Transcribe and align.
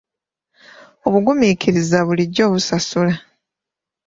Obugumiikiriza 1.07 1.97
bulijjo 2.07 2.43
busasula. 2.53 3.13